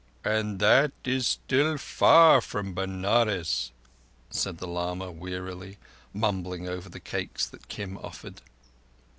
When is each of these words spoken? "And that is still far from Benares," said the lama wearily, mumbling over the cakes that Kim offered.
"And 0.25 0.57
that 0.57 0.93
is 1.05 1.27
still 1.27 1.77
far 1.77 2.41
from 2.41 2.73
Benares," 2.73 3.71
said 4.31 4.57
the 4.57 4.65
lama 4.65 5.11
wearily, 5.11 5.77
mumbling 6.11 6.67
over 6.67 6.89
the 6.89 6.99
cakes 6.99 7.45
that 7.45 7.67
Kim 7.67 7.99
offered. 7.99 8.41